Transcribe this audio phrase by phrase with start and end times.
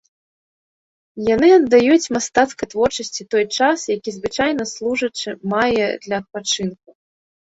[1.33, 6.89] Яны аддаюць мастацкай творчасці той час, які звычайна служачы мае для адпачынку.